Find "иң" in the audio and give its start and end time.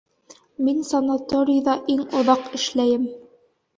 1.97-2.01